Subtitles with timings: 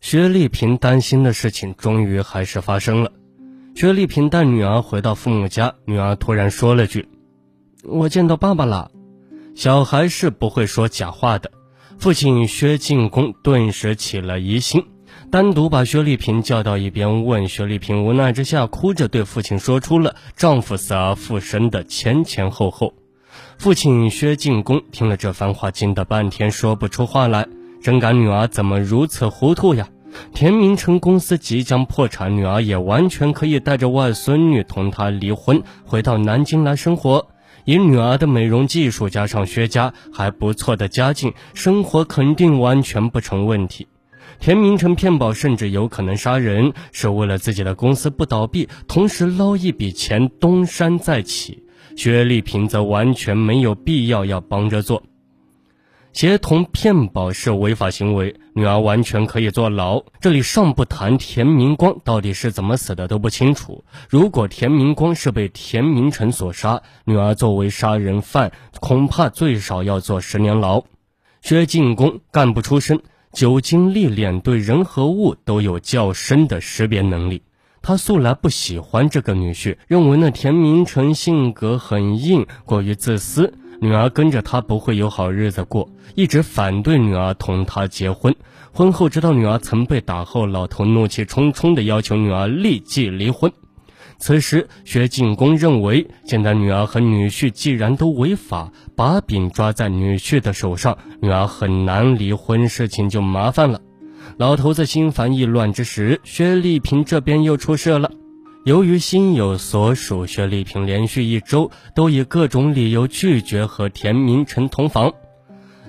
[0.00, 3.12] 薛丽萍担心的事情终于还是发生了。
[3.74, 7.06] 薛丽萍带女儿回到父母家，女儿突然说了句
[7.84, 8.90] ：“我见到爸爸了。”
[9.54, 11.50] 小孩是不会说假话的。
[11.98, 14.86] 父亲薛进公顿时起了疑心，
[15.30, 17.46] 单独把薛丽萍叫到一边问。
[17.46, 22.94] 薛丽萍无奈之下，哭着对父亲说出了丈夫死而复生的前前后后。
[23.58, 27.46] 父亲薛进公听了这番话，惊得半天说不出话来，
[27.82, 29.88] 真感女儿怎么如此糊涂呀！
[30.34, 37.28] 田明成公司即将破产，女儿也完全可以带着外孙女同他离婚，回到南京来生活。
[37.64, 43.86] 以女儿的美容技术，加上薛家还不错的家境，生活肯定完全不成问题。
[44.40, 51.62] 田明成骗保，甚至有可能杀人，是为了自己的公司不倒闭，同时捞一笔钱，东山再起。
[51.96, 55.02] 薛丽萍则完全没有必要要帮着做。
[56.12, 60.02] 协同骗保是违法行为，女儿完全可以坐牢。
[60.20, 63.84] 这里尚不谈田明光到底是怎么死的都不清楚。
[64.08, 70.82] 如果田明光是被田明成所杀，女儿作为杀人犯，恐怕最少要坐十年牢。
[71.42, 73.00] 薛进公干部出身，
[73.32, 77.42] 久经历练，对人和物都有较深的识别能力。
[77.82, 83.54] 他素来不喜欢这个女婿，认为那田明成性格很硬，过于自私。
[83.80, 88.34] 女儿跟着他不会有好日子过，一直反对女儿同他结婚。
[88.72, 93.50] 婚后知道女儿曾被打后，老头怒气冲冲地要求女儿立即离婚。
[94.18, 103.80] 此时，薛进公认为，现在女儿和女婿既然都违法，把柄抓在女婿的手上，女儿很难离婚，事情就麻烦了。
[104.36, 108.10] 老头子心烦意乱之时，薛丽萍这边又出事了。
[108.64, 115.14] 由于心有所属，薛丽萍连续一周都以各种理由拒绝和田明晨同房。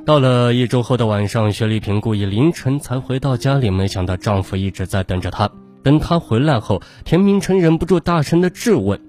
[0.06, 5.52] 到了一周后的晚上，薛丽萍故意凌晨才回到家里，没想到丈夫一直在等着她。
[5.84, 9.02] 等她回来后，田明晨忍不住大声的质问：“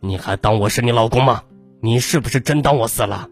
[0.00, 1.44] 你还当我是你老公吗？
[1.80, 3.30] 你是不是真当我死了？”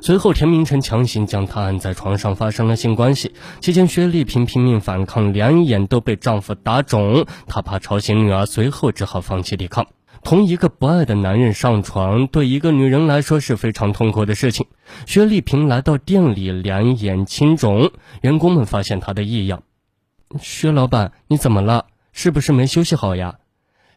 [0.00, 3.34] 随后，田明成强行将她按在床上，发生了性关系。
[3.60, 7.26] 期间，薛丽萍拼命反抗，两眼都被丈夫打肿。
[7.46, 9.86] 她怕吵醒女儿，随后只好放弃抵抗。
[10.24, 14.66] 同一个不爱的男人上床，对一个女人来说是非常痛苦的事情。
[15.04, 17.90] 薛丽萍来到店里，两眼青肿。
[18.20, 19.64] 员工们发现她的异样
[20.40, 21.86] ：“薛老板，你怎么了？
[22.12, 23.34] 是不是没休息好呀？”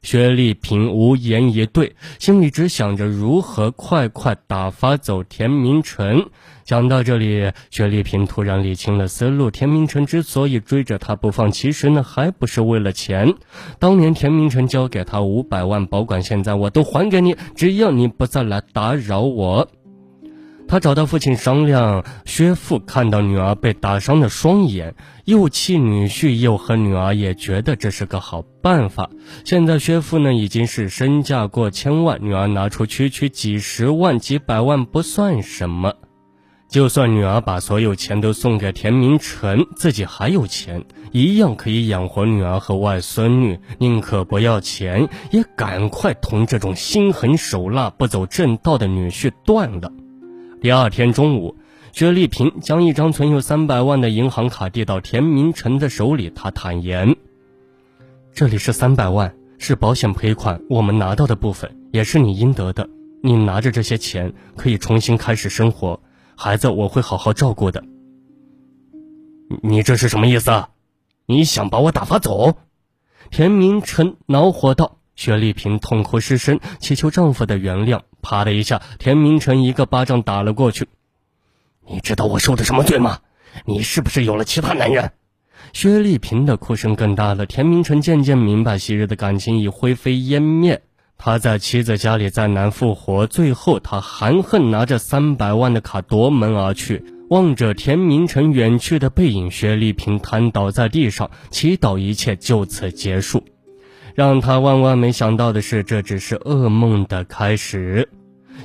[0.05, 6.29] 薛丽萍无言以对，心里只想着如何快快打发走田明成。
[6.63, 13.33] 想到这里，薛丽萍突然理清了思路：田明成之所以追着她不放，其实呢还不是为了钱。
[13.79, 19.67] 当年田明成交给她五百万保管，现在我都还给你，只要你不再来打扰我。
[20.67, 29.09] 他找到父亲商量，薛父看到女儿被打伤的双眼，又气女婿，又和女儿，也觉得这是个好办法。
[29.43, 35.93] 现在薛父呢已经是身价过千万，女儿拿出区区几十万、几百万不算什么。
[36.67, 43.59] 就算女儿把所有钱都送给田明成，自己还有钱，一样可以养活女儿和外孙女。
[43.77, 49.91] 宁可不要钱，也赶快同这种心狠手辣、不走正道的女婿断了。
[50.65, 51.57] 第二天中午，
[51.91, 56.31] 薛丽萍将一张存有三百万的银行卡递到田明成的手里。
[56.31, 57.15] 他坦言
[58.33, 62.89] ：“这里是三百万，是保险赔款，我们拿到的部分也是你应得的。
[63.21, 66.01] 你拿着这些钱，可以重新开始生活。
[66.35, 67.83] 孩子，我会好好照顾的。”
[69.61, 70.65] 你这是什么意思？
[71.27, 72.55] 你想把我打发走？
[73.29, 74.97] 田明成恼火道。
[75.15, 78.01] 薛丽萍痛哭失声，祈求丈夫的原谅。
[78.25, 80.87] 啪的一下，田明成一个巴掌打了过去。
[81.87, 83.19] 你知道我受的什么罪吗？
[83.65, 85.11] 你是不是有了其他男人？
[85.71, 87.45] 薛丽萍的哭声更大了。
[87.45, 90.81] 田明成渐渐明白，昔日的感情已灰飞烟灭。
[91.17, 93.27] 他在妻子家里再难复活。
[93.27, 97.05] 最后，他含恨拿着三百万的卡夺门而去。
[97.29, 103.43] 望着田明成远去的背影，薛丽萍瘫倒在地上，祈祷一切就此结束。
[104.15, 108.09] 让他万万没想到的是，这只是噩梦的开始。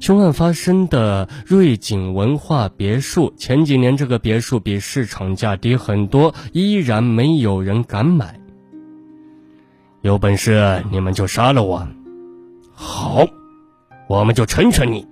[0.01, 8.39] 凶案发生的瑞景文化别墅，前几年这个别墅比市场价低很多，依然没有人敢买。
[10.03, 11.87] 有本事你们就杀了我，
[12.73, 13.27] 好，
[14.09, 15.05] 我们就成全你。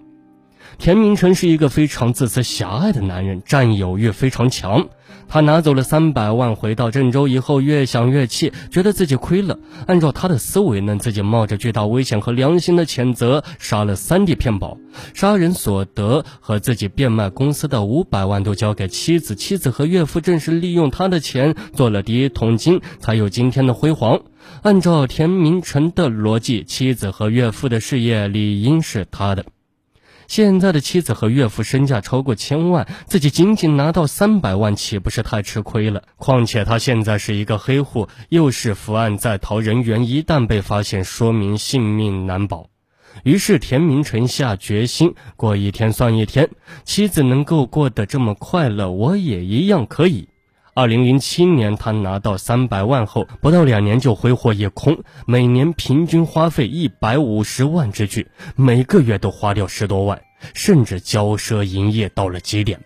[0.79, 4.89] 田明成是一个非常自私狭隘的男人，占有欲非常强。
[5.29, 9.59] 他拿走了三百万，回到郑州以后，越想越气，觉得自己亏了。
[9.87, 14.79] 按照他的思维呢，自己冒着巨大危险和良心的谴责，杀了三弟骗保，
[15.13, 24.21] 杀人所得和自己变卖公司的五百万都交给妻子，妻子和岳父正是利用他的钱做了第一桶金，才有今天的辉煌。
[24.63, 29.45] 按照田明成的逻辑，妻子和岳父的事业理应是他的。
[30.29, 36.03] 现在的妻子和岳父身价超过千万，自己仅仅拿到三百万，岂不是太吃亏了？
[36.17, 42.69] 况且他现在是一个黑户，又是伏案在逃人员，一旦被发现，说明性命难保。
[43.25, 46.51] 于是田明成下决心，过一天算一天，
[46.85, 50.29] 妻子能够过得这么快乐，我也一样可以。
[50.79, 60.23] 二零零七年，他拿到三百万后，不到两年就挥霍一空，每年平均花费一百五十万之巨，每个月都花掉十多万，
[60.55, 62.79] 甚至骄奢淫逸到了极点。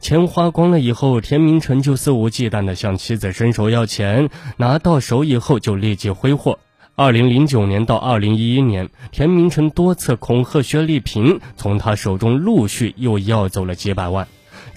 [0.00, 6.58] 钱花光了以后，田明成就肆无忌惮地向妻子伸手要钱，拿到手以后就立即挥霍。
[6.94, 14.26] 二零零九年到二零一一年，田明成多次恐吓薛丽萍，从他手中陆续又要走了几百万。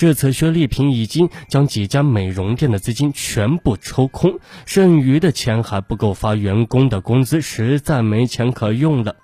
[0.02, 9.16] 这次薛丽萍已经将几家美容店的资金全部抽空，剩余的钱还不够发员工的工资，实在没钱可用了。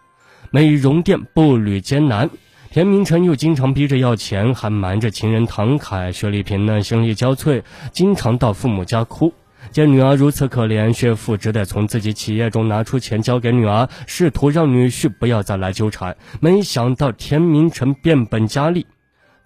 [0.52, 2.30] 美容店步履艰难，
[2.70, 6.12] 田明成又经常逼着要钱，还瞒着情人唐凯。
[6.12, 9.34] 薛丽萍呢，心力交瘁，经常到父母家哭。
[9.72, 16.16] 见女儿如此可怜，薛父只得从自己企业中拿出钱交给女儿，试图让女婿不要再来纠缠。
[16.40, 18.86] 没想到田明成变本加厉。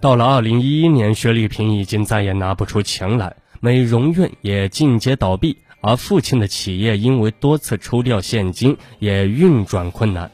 [0.02, 10.32] 到了二零一一年，薛丽萍已经再也拿不出钱来，美容院也进阶倒闭，而父亲的企业因为多次抽调现金，也运转困难。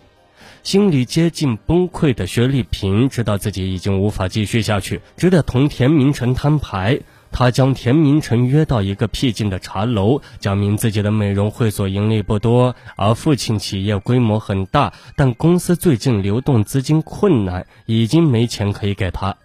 [0.63, 7.01] 心理接近崩溃的薛丽萍知道自己已经无法继续下去，只得同田明成摊牌。
[7.29, 19.35] 他将田明成约到一个僻静的茶楼，讲明自己的美容会所盈利不多，而父亲企业规模很大，但公司最近流动资金困难，已经没钱可以给他。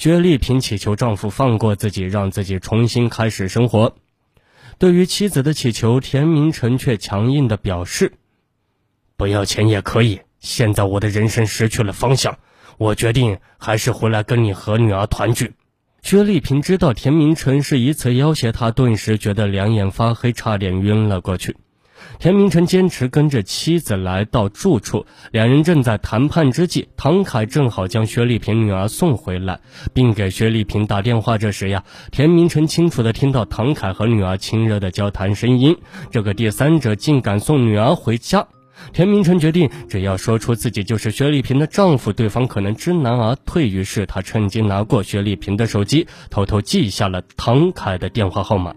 [0.00, 3.96] 薛丽萍祈求丈夫放过自己，让自己重新开始生活。
[4.78, 8.14] 对于妻子的祈求，田明成却强硬地表示
[9.18, 10.22] ：“不要钱也可以。
[10.38, 12.38] 现在我的人生失去了方向，
[12.78, 15.52] 我决定还是回来跟你和女儿团聚。”
[16.00, 21.58] 薛丽萍知道田明成是以此要挟她，顿时觉得两眼发黑，差点晕了过去。
[22.18, 29.58] 田明成坚持跟着妻子来到住处，两人正在谈判之际，唐凯正好将薛丽萍女儿送回来，
[29.92, 31.38] 并给薛丽萍打电话。
[31.38, 35.76] 这时呀，田明成清楚地听到唐凯和女儿亲热的交谈声音。
[36.10, 38.46] 这个第三者竟敢送女儿回家，
[38.92, 43.68] 田明成决定，只要说出自己就是薛丽萍的丈夫，对方可能知难而退。
[43.68, 48.74] 于是他趁机拿过薛丽萍的手机，偷偷记下了唐凯的电话号码。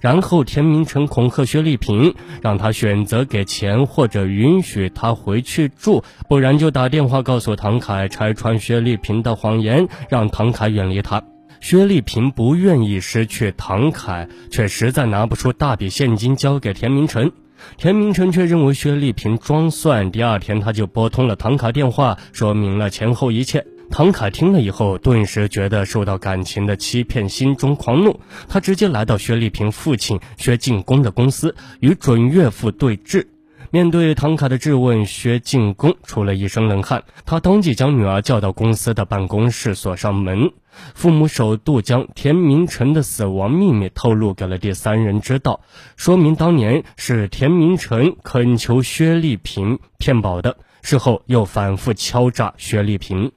[0.00, 11.22] 然后田明成恐吓薛丽萍，让她选择给钱或者允许她回去住，不然就打电话告诉唐凯拆穿薛丽萍的谎言，让唐凯远离她。
[11.60, 17.32] 薛丽萍不愿意失去唐凯，却实在拿不出大笔现金交给田明成。
[17.76, 20.12] 田明成却认为薛丽萍装蒜。
[20.12, 23.66] 第二天他就拨通了唐凯电话，说明了前后一切。
[23.90, 28.20] 唐凯听了以后，顿时觉得受到感情的欺骗，心中狂怒。
[28.48, 33.26] 他直接来到薛丽萍父亲薛进公的公司，与准岳父对峙。
[33.70, 37.04] 面对唐凯的质问，薛进公出了一身冷汗。
[37.26, 40.52] 他当即将女儿叫到公司的办公室，锁上门。
[40.94, 45.60] 父母首度将田明成的死亡秘密透露给了第三人知道，
[45.96, 53.32] 说明当年是田明成恳求薛丽萍骗保的，事后又反复敲诈薛丽萍。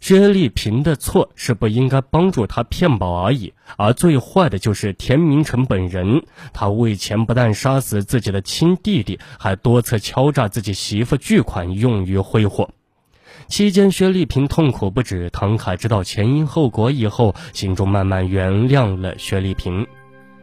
[0.00, 6.22] 薛丽萍的错是不应该帮助他骗保而已，而最坏的就是田明成本人。
[6.52, 12.70] 他为钱不但杀死自己的亲弟弟，还多次敲诈自己媳妇巨款用于挥霍。
[13.46, 15.28] 期间，薛丽萍痛苦不止。
[15.30, 19.86] 唐凯知道前因后果以后，心中慢慢原谅了薛丽萍。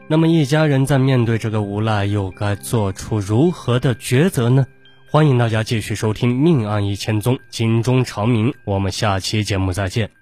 [0.07, 4.65] 那么，一家人在面对这个无赖，又该做出如何的抉择呢？
[5.09, 8.53] 欢迎大家继续收听《命案一千宗》，警钟长鸣。
[8.65, 10.16] 我们下期节目再见。